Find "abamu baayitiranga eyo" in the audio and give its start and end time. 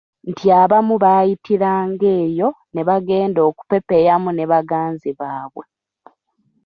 0.61-2.49